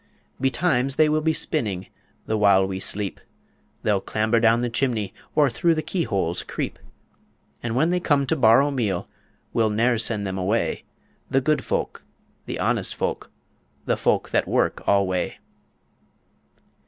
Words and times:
Betimes 0.41 0.95
they 0.95 1.07
will 1.09 1.21
be 1.21 1.31
spinning 1.31 1.85
The 2.25 2.35
while 2.35 2.65
we 2.65 2.79
sleep, 2.79 3.19
They'll 3.83 4.01
clamber 4.01 4.39
down 4.39 4.61
the 4.61 4.69
chimney, 4.71 5.13
Or 5.35 5.47
through 5.47 5.79
keyholes 5.83 6.41
creep; 6.41 6.79
And 7.61 7.75
when 7.75 7.91
they 7.91 7.99
come 7.99 8.25
to 8.25 8.35
borrow 8.35 8.71
meal 8.71 9.07
We'll 9.53 9.69
ne'er 9.69 9.91
them 9.91 9.99
send 9.99 10.27
away 10.27 10.85
The 11.29 11.39
good 11.39 11.63
folk, 11.63 12.03
the 12.47 12.57
honest 12.59 12.95
folk, 12.95 13.29
the 13.85 13.95
folk 13.95 14.31
that 14.31 14.47
work 14.47 14.81
alway. 14.87 15.37